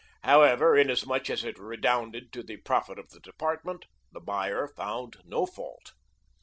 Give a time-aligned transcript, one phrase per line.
[0.23, 5.45] However, inasmuch as it redounded to the profit of the department, the buyer found no
[5.45, 5.91] fault.